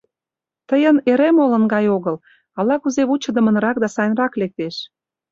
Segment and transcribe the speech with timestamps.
[0.69, 2.15] —Тыйын эре молын гай огыл,
[2.57, 4.75] ала-кузе вучыдымынрак да сайынрак лектеш.